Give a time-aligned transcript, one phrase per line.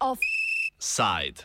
[0.00, 1.44] Offside.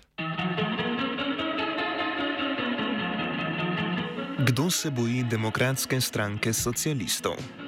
[4.46, 7.63] Kdo se boji demokratske stranke socialistov?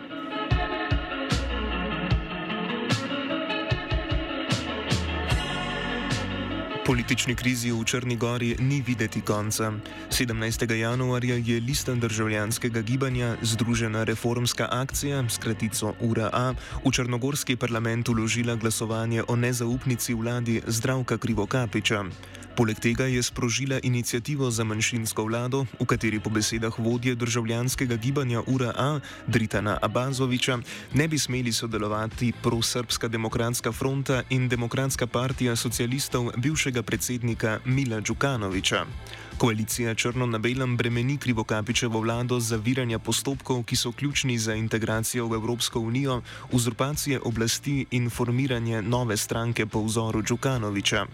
[6.85, 9.73] Politični krizi v Črni Gori ni videti konca.
[10.13, 10.69] 17.
[10.69, 16.53] januarja je lista državljanskega gibanja Združena reformska akcija, skratico URA,
[16.85, 22.05] v Črnogorski parlament uložila glasovanje o nezaupnici vladi Zdravka Krivokapiča.
[22.55, 28.41] Poleg tega je sprožila inicijativo za manjšinsko vlado, v kateri po besedah vodje državljanskega gibanja
[28.47, 30.59] URA Dritana Abazoviča
[30.93, 38.85] ne bi smeli sodelovati prosrpska demokratska fronta in demokratska partija socialistov bivšega predsednika Mila Đukanoviča.
[39.37, 45.27] Koalicija črno na belem bremeni Krivokapičevo vlado za viranja postopkov, ki so ključni za integracijo
[45.27, 51.05] v Evropsko unijo, uzurpacije oblasti in formiranje nove stranke po vzoru Đukanoviča.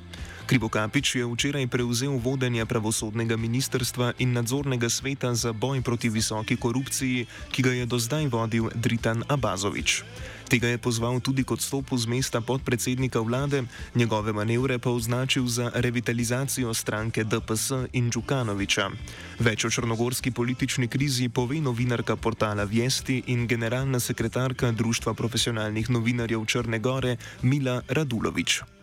[0.46, 7.26] Krivokapič je včeraj prevzel vodenje pravosodnega ministrstva in nadzornega sveta za boj proti visoki korupciji,
[7.52, 10.04] ki ga je do zdaj vodil Dritan Abazovič.
[10.52, 13.64] Tega je pozval tudi k odstopu z mesta podpredsednika vlade,
[13.96, 18.92] njegove manevre pa označil za revitalizacijo stranke DPS in Đukanoviča.
[19.40, 26.46] Več o črnogorski politični krizi pove novinarka portala Vesti in generalna sekretarka Društva profesionalnih novinarjev
[26.46, 28.81] Črne Gore Mila Radulovič.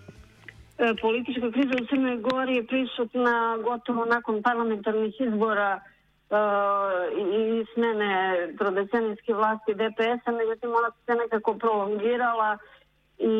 [0.79, 5.81] E, politička kriza u Crnoj Gori je prisutna gotovo nakon parlamentarnih izbora
[7.19, 8.12] i smene
[8.59, 12.59] trodecenijske vlasti DPS-a, međutim ona se nekako prolongirala
[13.19, 13.37] i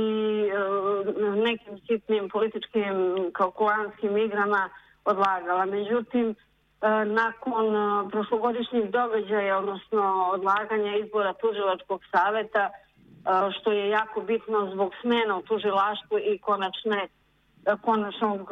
[0.53, 2.95] e, nekim sitnim političkim
[3.33, 4.69] kalkulanskim igrama
[5.05, 5.65] odlagala.
[5.67, 6.35] Međutim, e,
[7.05, 7.67] nakon
[8.11, 12.71] prošlogodišnjih događaja, odnosno odlaganja izbora tužilačkog saveta,
[13.61, 17.09] što je jako bitno zbog smena u tužilaštvu i konačne
[17.77, 18.51] konačnog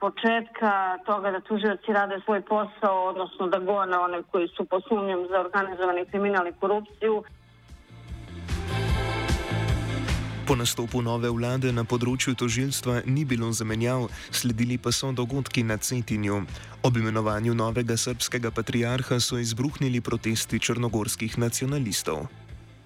[0.00, 5.40] početka toga da tužioci rade svoj posao, odnosno da gone one koji su posumnjom za
[5.40, 7.22] organizovani kriminal i korupciju.
[10.46, 15.76] Po nastopu nove vlade na področju tožilstva ni bilo zamenjav, sledili pa so dogodki na
[15.78, 16.42] Cetinju.
[16.82, 22.26] Ob imenovanju novega srpskega patriarha so izbruhnili protesti črnogorskih nacionalistov.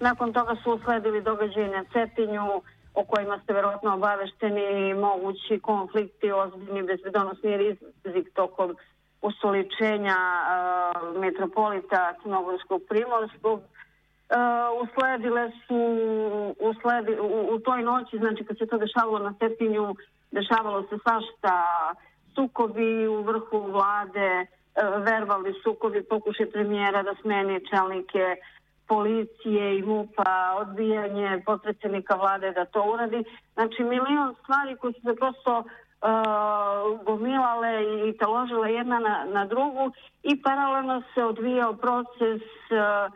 [0.00, 2.60] Nakon toga su usledili događaji na Cetinju,
[2.96, 7.56] o kojima ste verovatno obavešteni, mogući konflikti, ozbiljni bezbedonosni
[8.04, 8.76] rizik tokom
[9.22, 13.58] ustoličenja uh, metropolita Crnogorskog primorskog.
[13.60, 15.80] Uh, usledile su
[16.60, 19.94] usledi, u, u toj noći, znači kad se to dešavalo na Cetinju,
[20.30, 21.54] dešavalo se svašta
[22.34, 28.36] sukobi u vrhu vlade, uh, verbalni sukobi, pokušaj premijera da smeni čelnike
[28.88, 33.24] policije i MUPA, odbijanje potpredsjednika vlade da to uradi.
[33.54, 37.72] Znači milion stvari koje su se prosto uh, gomilale
[38.08, 39.92] i taložile jedna na, na drugu
[40.22, 43.12] i paralelno se odvijao proces uh,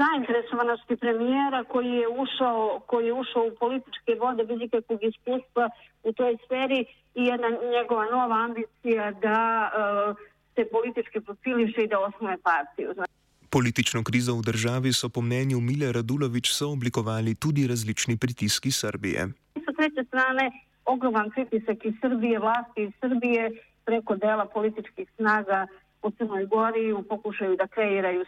[0.00, 5.70] zainteresovanosti premijera koji je ušao koji je ušao u političke vode bez ikakvog iskustva
[6.02, 6.80] u toj sferi
[7.14, 10.16] i jedna njegova nova ambicija da uh,
[10.54, 12.92] se politički profiliše i da osnuje partiju.
[12.94, 13.12] Znači,
[13.50, 19.20] Politično krizo v državi so po mnenju Mile Radulovič sooblikovali tudi različni pritiski Srbije.
[19.64, 20.50] Sa treće strane,
[20.84, 23.50] ogroman pritisak iz Srbije, vlasti iz Srbije
[23.84, 25.66] preko dela političkih snaga
[26.02, 28.26] u Crnoj Gori u pokušaju da kreiraju e,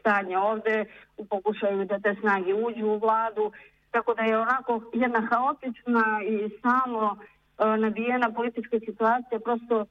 [0.00, 0.84] stanje ovde,
[1.16, 3.52] u pokušaju da te snage uđu u vladu,
[3.90, 9.86] tako da je onako jedna haotična i samo e, nabijena politička situacija prosto e,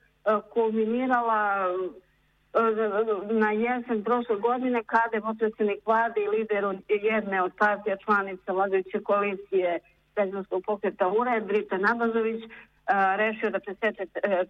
[0.54, 1.42] kulminirala
[3.32, 9.00] na jesen prošle godine kada je potpredsjednik vlade i lider jedne od partija članica vladajuće
[9.04, 9.80] koalicije
[10.16, 12.44] Građanskog pokreta URE, Drita Nabazović,
[13.18, 14.06] rešio da presete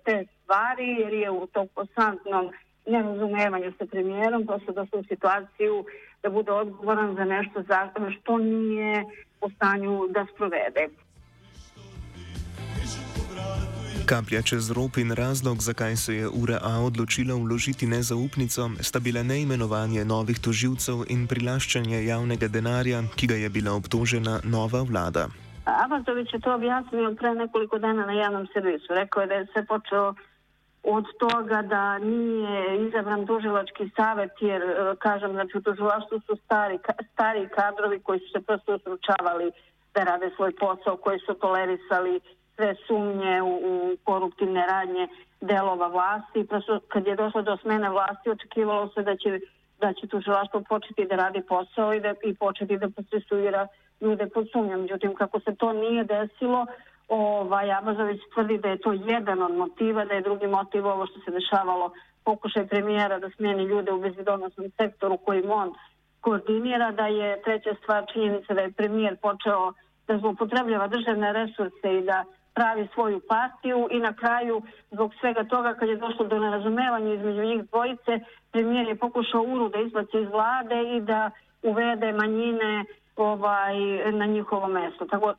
[0.05, 2.51] te stvari jer je u tom konstantnom
[2.85, 5.85] nerazumevanju sa premijerom prosto došao u situaciju
[6.23, 7.63] da bude odgovoran za nešto
[8.21, 9.03] što nije
[9.41, 10.87] u stanju da sprovede.
[14.11, 20.03] Kaplja čez rob in razlog, zakaj se je URA odločila vložiti nezaupnico, sta bila neimenovanje
[20.05, 25.23] novih toživcev in prilaščanje javnega denarja, ki ga je bila obtožena nova vlada.
[25.85, 28.89] Abazović je to objasnio pre nekoliko dana na javnom servisu.
[28.89, 30.13] Rekao je da je se počeo
[30.83, 34.61] od toga da nije izabran tužilački savet, jer,
[34.99, 36.79] kažem, znači u tužilaštvu su stari,
[37.13, 39.51] stari kadrovi koji su se prosto usručavali
[39.93, 42.19] da rade svoj posao, koji su tolerisali
[42.61, 45.07] sve sumnje u, u koruptivne radnje
[45.41, 46.47] delova vlasti.
[46.47, 49.39] Prosto kad je došlo do smene vlasti, očekivalo se da će,
[49.79, 53.67] da će tužilaštvo početi da radi posao i, da, i početi da procesuira
[54.01, 54.81] ljude pod sumnjom.
[54.81, 56.65] Međutim, kako se to nije desilo,
[57.07, 61.19] ovaj, Abazović tvrdi da je to jedan od motiva, da je drugi motiv ovo što
[61.19, 61.91] se dešavalo
[62.23, 65.73] pokušaj premijera da smijeni ljude u bezbedonosnom sektoru kojim on
[66.21, 69.73] koordinira, da je treća stvar činjenica da je premijer počeo
[70.07, 72.23] da zloupotrebljava državne resurse i da
[72.53, 74.61] pravi svoju partiju i na kraju
[74.91, 78.19] zbog svega toga kad je došlo do nerazumevanja između njih dvojice,
[78.51, 81.31] premijer je pokušao uru da izbaci iz vlade i da
[81.63, 83.75] uvede manjine ovaj,
[84.11, 85.05] na njihovo mesto.
[85.05, 85.33] Tako,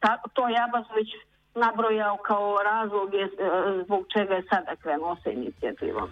[0.00, 1.08] ta, to je Abazović
[1.54, 3.28] nabrojao kao razlog je,
[3.84, 6.08] zbog čega je sada krenuo sa inicijativom.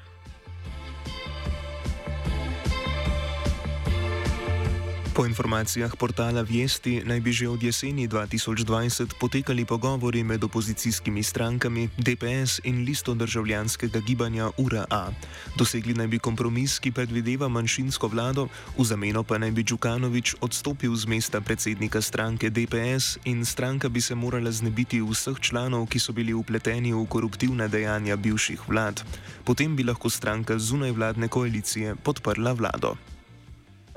[5.19, 11.91] Po informacijah portala Vesti naj bi že od jeseni 2020 potekali pogovori med opozicijskimi strankami
[11.99, 15.11] DPS in listo državljanskega gibanja URA.
[15.59, 18.47] Dosegli naj bi kompromis, ki predvideva manjšinsko vlado,
[18.79, 23.99] v zameno pa naj bi Džukanovič odstopil z mesta predsednika stranke DPS in stranka bi
[24.01, 29.03] se morala znebiti vseh članov, ki so bili upleteni v koruptivna dejanja bivših vlad.
[29.43, 33.18] Potem bi lahko stranka zunaj vladne koalicije podprla vlado.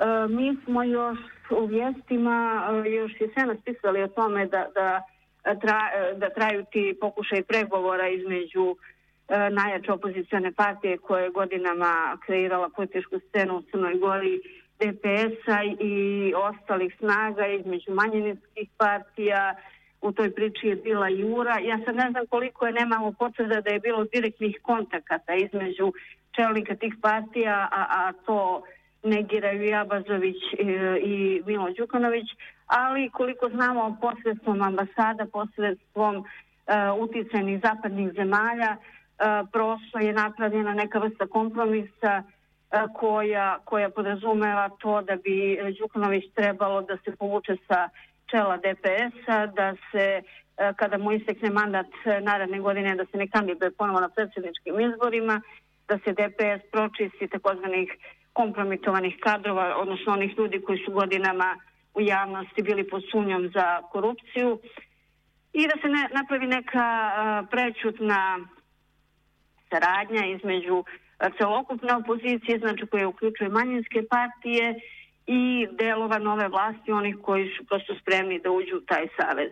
[0.01, 1.19] E, mi smo još
[1.49, 5.01] u vijestima e, još jesenas pisali o tome da, da,
[5.43, 5.79] tra,
[6.15, 8.75] da traju ti pokušaj pregovora između
[9.27, 14.41] e, najjače opozicione partije koje je godinama kreirala političku scenu u Crnoj Gori,
[14.79, 19.55] DPS-a i ostalih snaga između manjinskih partija,
[20.01, 21.59] u toj priči je bila Jura.
[21.59, 25.93] Ja sad ne znam koliko je, nemamo potvrda da je bilo direktnih kontakata između
[26.35, 28.63] čelnika tih partija, a, a to
[29.03, 30.63] negiraju i Abazović e,
[31.03, 32.27] i Milo Đukanović,
[32.65, 36.25] ali koliko znamo posredstvom ambasada, posredstvom uh,
[36.99, 42.23] uticajnih zapadnih zemalja, uh, prosto je napravljena neka vrsta kompromisa
[42.93, 47.89] koja, koja podrazumeva to da bi Đukanović trebalo da se povuče sa
[48.25, 50.21] čela DPS-a, da se
[50.75, 51.87] kada mu istekne mandat
[52.21, 55.41] naredne godine da se ne kandiduje ponovo na predsjedničkim izborima,
[55.87, 57.89] da se DPS pročisti takozvanih
[58.33, 61.57] kompromitovanih kadrova, odnosno onih ljudi koji su godinama
[61.93, 64.59] u javnosti bili pod sumnjom za korupciju
[65.53, 66.87] i da se ne, napravi neka
[67.51, 68.39] prećutna
[69.69, 70.83] saradnja između
[71.37, 74.75] celokupne opozicije, znači koje uključuje manjinske partije
[75.27, 79.51] i delova nove vlasti, onih koji su prosto spremni da uđu u taj savez.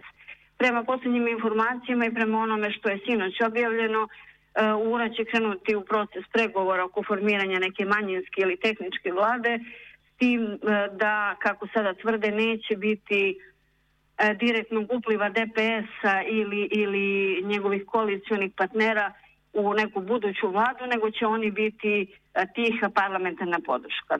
[0.57, 4.07] Prema posljednjim informacijama i prema onome što je sinoć objavljeno,
[4.85, 9.59] URA će krenuti u proces pregovora oko formiranja neke manjinske ili tehničke vlade,
[10.07, 10.57] s tim e,
[10.93, 13.37] da, kako sada tvrde, neće biti
[14.17, 17.07] e, direktnog upliva DPS-a ili, ili
[17.43, 19.13] njegovih koalicijonih partnera
[19.53, 22.15] u neku buduću vladu, nego će oni biti
[22.55, 24.19] tiha parlamentarna podrška.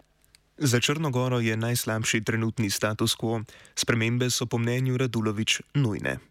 [0.57, 3.44] Za Črnogoro je najslabši trenutni status quo.
[3.75, 6.29] Spremembe so po mnenju Radulovič nujne.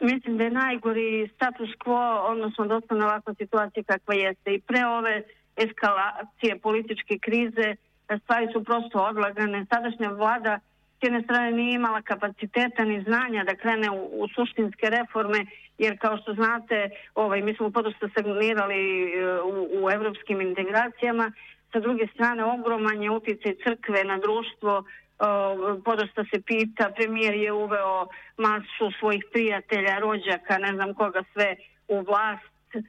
[0.00, 4.54] Mislim da je najgori status quo, odnosno ostane ovakva situacija kakva jeste.
[4.54, 5.22] I pre ove
[5.56, 7.76] eskalacije političke krize
[8.22, 9.66] stvari su prosto odlagane.
[9.72, 10.58] Sadašnja vlada
[11.00, 15.46] s jedne strane nije imala kapaciteta ni znanja da krene u, u suštinske reforme,
[15.78, 21.32] jer kao što znate, ovaj, mi smo podosta stagnirali e, u, u evropskim integracijama.
[21.72, 24.84] Sa druge strane, ogroman je utjecaj crkve na društvo,
[25.84, 28.06] podosta se pita, premijer je uveo
[28.36, 31.56] masu svojih prijatelja, rođaka, ne znam koga sve
[31.88, 32.80] u vlast e,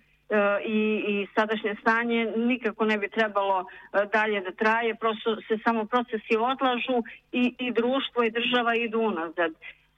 [0.66, 5.86] i, i sadašnje stanje nikako ne bi trebalo e, dalje da traje, prosto se samo
[5.86, 9.52] procesi odlažu i, i društvo i država idu unazad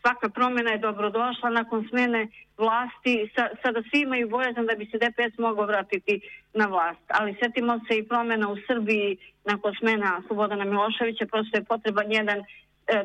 [0.07, 3.13] svaka promjena je dobrodošla nakon smene vlasti.
[3.35, 6.13] Sa, sada svi imaju bojazan da bi se DPS mogao vratiti
[6.53, 7.05] na vlast.
[7.17, 11.25] Ali setimo se i promjena u Srbiji nakon smena Slobodana Miloševića.
[11.31, 12.45] Prosto je potreban jedan e,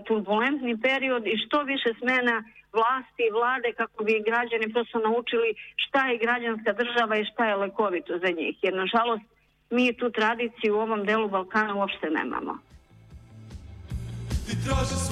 [0.06, 2.36] turbulentni period i što više smena
[2.78, 5.50] vlasti i vlade kako bi građani prosto naučili
[5.84, 8.54] šta je građanska država i šta je lekovito za njih.
[8.64, 9.26] Jer nažalost
[9.70, 12.54] mi tu tradiciju u ovom delu Balkana uopšte nemamo.
[14.46, 15.11] Ti traži svoj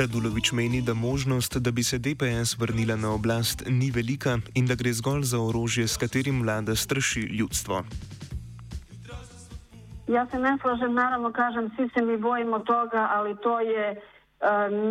[0.00, 4.74] Radulovič meni, da možnost, da bi se DPS vrnila na oblast, ni velika in da
[4.74, 7.82] gre zgolj za orožje, s katerim vlada straši ljudstvo.
[10.08, 13.98] Ja se ne slažem, naravno kažem, svi se mi bojimo toga, ali to je uh,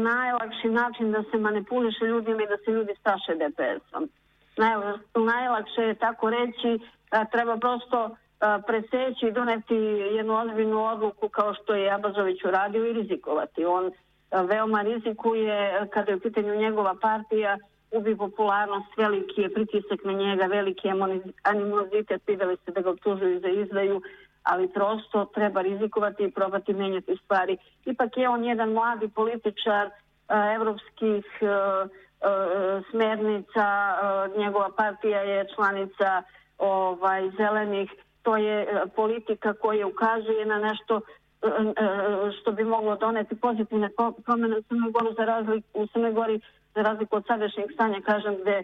[0.03, 4.09] najlakši način da se manipuliše ljudima i da se ljudi straše DPS-om.
[4.57, 4.73] Naj,
[5.15, 6.83] najlakše je tako reći, uh,
[7.31, 8.17] treba prosto uh,
[8.67, 9.75] preseći i doneti
[10.17, 13.65] jednu ozbiljnu odluku kao što je Abazović uradio i rizikovati.
[13.65, 13.91] On
[14.31, 17.57] veoma rizikuje kada je u pitanju njegova partija
[17.91, 20.93] gubi popularnost, veliki je pritisak na njega, veliki je
[21.43, 24.01] animozitet, videli ste da ga obtužuju za izdaju,
[24.43, 27.57] ali prosto treba rizikovati i probati menjati stvari.
[27.85, 29.89] Ipak je on jedan mladi političar
[30.55, 31.25] evropskih
[32.91, 33.67] smernica,
[34.37, 36.23] njegova partija je članica
[36.57, 41.01] ovaj, zelenih, to je politika koja ukazuje na nešto
[42.41, 43.89] što bi moglo doneti pozitivne
[44.25, 46.39] promene u Crnoj Gori za razliku, u Crnoj Gori
[46.75, 48.63] za razliku od sadašnjeg stanja, kažem, gde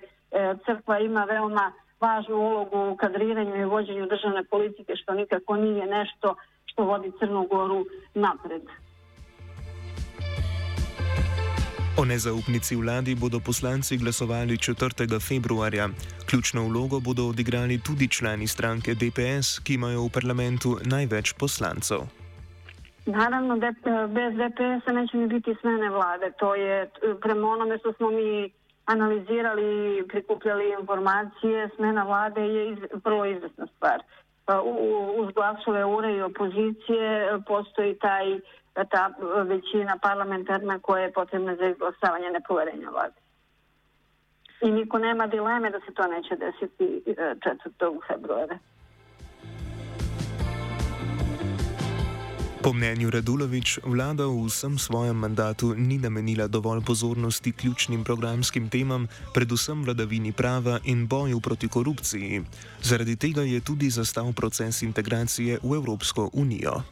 [0.65, 6.35] crkva ima veoma važnu ulogu u kadriranju i vođenju državne politike, što nikako nije nešto
[6.65, 8.61] što vodi Crnu Goru napred.
[11.99, 15.27] O nezaupnici vladi bodo poslanci glasovali 4.
[15.27, 15.89] februarja.
[16.29, 22.26] Ključno vlogo bodo odigrali tudi člani stranke DPS, ki imajo v parlamentu največ poslancev.
[23.07, 23.55] Naravno,
[24.07, 26.31] bez DPS-a neće ni biti smene vlade.
[26.39, 26.89] To je
[27.21, 28.51] prema onome što smo mi
[28.85, 34.03] analizirali i prikupljali informacije, smena vlade je iz, vrlo izvesna stvar.
[35.17, 38.39] Uz glasove ure i opozicije postoji taj,
[38.73, 43.19] ta većina parlamentarna koja je potrebna za izglasavanje nepoverenja vlade.
[44.61, 47.99] I niko nema dileme da se to neće desiti 4.
[48.07, 48.57] februara.
[52.67, 59.07] Po mnenju Radulovič, vlada v vsem svojem mandatu ni namenila dovolj pozornosti ključnim programskim temam,
[59.31, 62.43] predvsem vladavini prava in boju proti korupciji.
[62.83, 66.83] Zaradi tega je tudi zastal proces integracije v Evropsko unijo.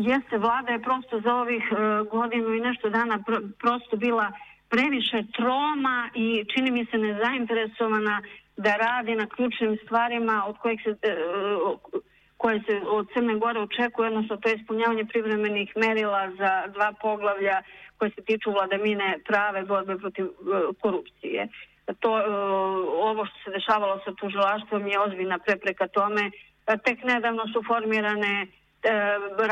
[0.00, 4.32] Jeste, vlada je prosto za ovih uh, godinu i nešto dana pr prosto bila
[4.72, 8.22] previše troma i čini mi se nezainteresovana
[8.56, 12.00] da radi na ključnim stvarima od kojih se uh,
[12.42, 17.62] koje se od Crne Gore očekuje, odnosno to je ispunjavanje privremenih merila za dva poglavlja
[17.98, 20.30] koje se tiču vladamine prave borbe protiv e,
[20.82, 21.48] korupcije.
[22.00, 22.24] To, e,
[23.10, 26.24] ovo što se dešavalo sa tužilaštvom je ozbiljna prepreka tome.
[26.26, 26.30] E,
[26.84, 28.46] tek nedavno su formirane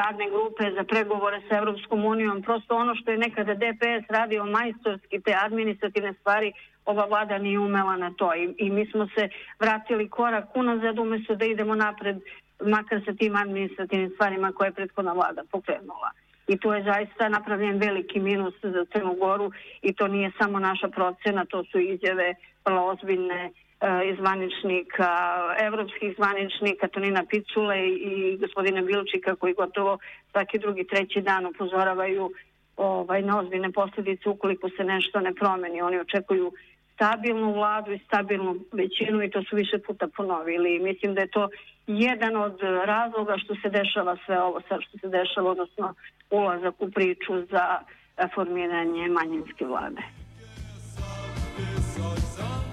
[0.00, 2.42] radne grupe za pregovore sa Evropskom unijom.
[2.42, 6.52] Prosto ono što je nekada DPS radio majstorski, te administrativne stvari,
[6.84, 8.34] ova vlada nije umela na to.
[8.34, 9.28] I, i mi smo se
[9.60, 12.16] vratili korak unazad umesto da idemo napred
[12.60, 16.10] makar sa tim administrativnim stvarima koje je prethodna vlada pokrenula.
[16.48, 19.52] I tu je zaista napravljen veliki minus za Crnu Goru
[19.82, 23.50] i to nije samo naša procena, to su izjave vrlo ozbiljne e,
[24.18, 25.10] zvaničnika,
[25.62, 29.98] evropskih zvaničnika, Tonina Picule i gospodina Bilčika koji gotovo
[30.30, 32.30] svaki drugi, treći dan upozoravaju
[32.76, 35.82] ovaj, na ozbiljne posljedice ukoliko se nešto ne promeni.
[35.82, 36.52] Oni očekuju
[37.00, 40.78] stabilnu vladu i stabilnu većinu i to su više puta ponovili.
[40.78, 41.48] Mislim da je to
[41.86, 45.94] jedan od razloga što se dešava sve ovo sad što se dešava, odnosno
[46.30, 47.64] ulazak u priču za
[48.34, 50.02] formiranje manjinske vlade.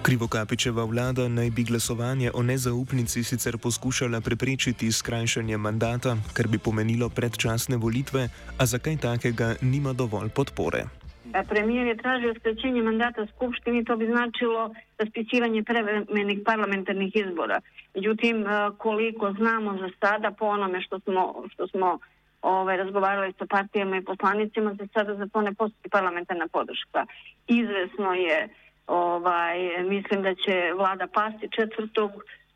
[0.01, 7.10] Krivokapičeva vlada naj bi glasovanje o nezaupnici sicer poskušala preprečiti skrajšanje mandata, kar bi pomenilo
[7.10, 8.29] predčasne volitve,
[8.60, 11.06] a za kaj takega nima dovolj podpore.
[11.50, 17.60] Premijer je tražio skraćenje mandata Skupštini, to bi značilo raspisivanje prevremenih parlamentarnih izbora.
[17.96, 18.46] Međutim,
[18.77, 22.00] koliko znamo za sada, po onome što smo, što smo
[22.41, 27.05] ovaj, razgovarali sa partijama i poslanicima, za sada za to ne postoji parlamentarna podrška.
[27.48, 28.50] Izvesno je,
[28.88, 32.10] ovaj, mislim da će vlada pasti 4.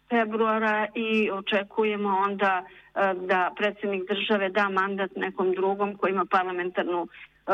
[0.10, 2.66] februara i očekujemo onda
[3.16, 7.08] da predsjednik države da mandat nekom drugom koji ima parlamentarnu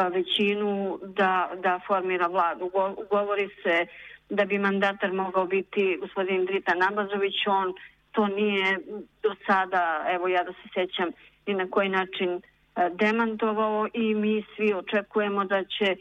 [0.03, 2.71] većinu da, da formira vladu.
[3.09, 3.85] Govori se
[4.29, 7.73] da bi mandatar mogao biti gospodin Drita Nabazović, on
[8.11, 8.79] to nije
[9.23, 11.09] do sada, evo ja da se sjećam,
[11.47, 12.41] ni na koji način
[12.91, 15.95] demantovao i mi svi očekujemo da će,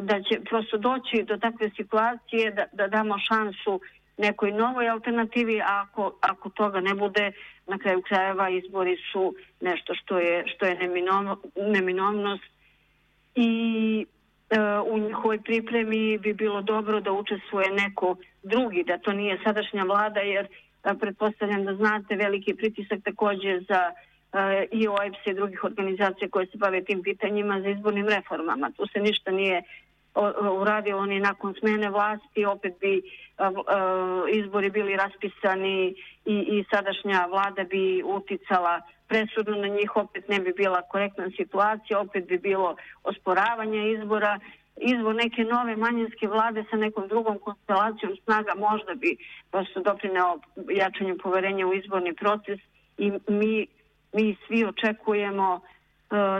[0.00, 3.80] da će prosto doći do takve situacije da, da damo šansu
[4.18, 7.32] nekoj novoj alternativi, a ako, ako toga ne bude,
[7.66, 10.78] na kraju krajeva izbori su nešto što je, što je
[11.56, 12.51] neminovnost
[13.34, 14.06] i
[14.50, 19.82] e, u njihovoj pripremi bi bilo dobro da učestvuje neko drugi, da to nije sadašnja
[19.82, 23.92] vlada, jer e, pretpostavljam da znate veliki pritisak takođe za
[24.32, 28.70] e, i OEPS i drugih organizacija koje se bave tim pitanjima za izbornim reformama.
[28.76, 29.62] Tu se ništa nije
[30.60, 33.02] uradilo ni nakon smene vlasti, opet bi
[34.32, 38.80] izbori bili raspisani i, i sadašnja vlada bi uticala
[39.12, 44.38] presudno na njih, opet ne bi bila korektna situacija, opet bi bilo osporavanje izbora,
[44.76, 49.16] izbor neke nove manjinske vlade sa nekom drugom konstelacijom snaga možda bi
[49.50, 50.38] prosto doprineo
[50.80, 52.60] jačanju poverenja u izborni proces
[52.98, 53.66] i mi,
[54.12, 55.60] mi svi očekujemo uh,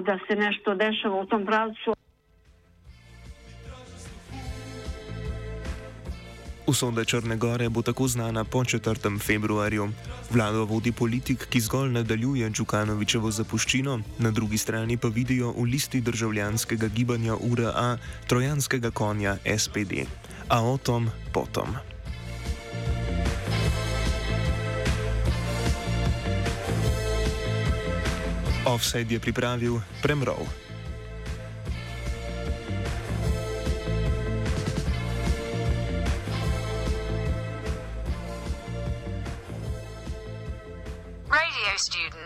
[0.07, 1.95] da se nešto dešava u tom pravcu.
[6.67, 9.21] Usoda Črne Gore bo tako znana po 4.
[9.21, 9.89] februarju.
[10.31, 16.01] Vlado vodi politik, ki zgolj nadaljuje Džukanovičevo zapuščino, na drugi strani pa vidijo v listi
[16.01, 20.07] državljanskega gibanja URA trojanskega konja SPD.
[20.49, 21.75] A o tom potom.
[28.67, 30.62] Offset je pripravil Premrov.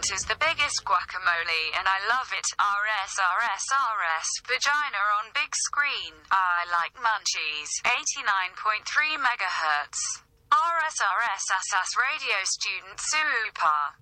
[0.07, 2.47] Student is the biggest guacamole and I love it.
[2.59, 4.29] RS, RS, RS.
[4.47, 6.15] Vagina on big screen.
[6.31, 7.71] I like munchies.
[7.83, 10.23] 89.3 megahertz.
[10.53, 13.97] RS, RS, SS radio student super.